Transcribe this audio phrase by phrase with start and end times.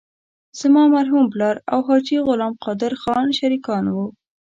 [0.59, 4.05] زما مرحوم پلار او حاجي غلام قادر خان شریکان وو.